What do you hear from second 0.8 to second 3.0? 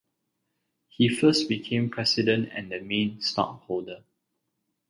He first became president and then